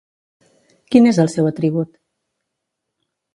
Quin 0.95 1.09
és 1.09 1.19
el 1.25 1.29
seu 1.33 1.49
atribut? 1.51 1.93